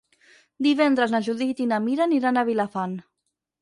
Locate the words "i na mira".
1.67-2.07